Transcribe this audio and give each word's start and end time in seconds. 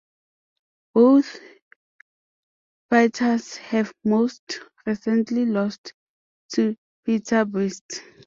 Both 0.95 1.39
fighters 2.89 3.57
have 3.57 3.93
most 4.03 4.61
recently 4.87 5.45
lost 5.45 5.93
to 6.53 6.75
Pieter 7.05 7.45
Buist. 7.45 8.01